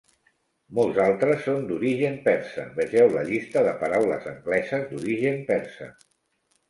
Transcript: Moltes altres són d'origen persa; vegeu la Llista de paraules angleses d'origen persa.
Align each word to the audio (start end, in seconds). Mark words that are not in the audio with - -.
Moltes 0.77 1.01
altres 1.03 1.43
són 1.47 1.67
d'origen 1.71 2.17
persa; 2.27 2.65
vegeu 2.79 3.13
la 3.17 3.25
Llista 3.29 3.63
de 3.71 3.75
paraules 3.83 4.27
angleses 4.35 4.89
d'origen 4.95 5.39
persa. 5.53 5.91